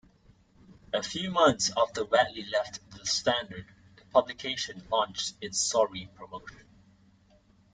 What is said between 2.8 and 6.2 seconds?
the "Standard", the publication launched its "Sorry"